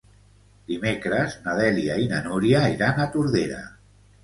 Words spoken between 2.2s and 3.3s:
Núria iran a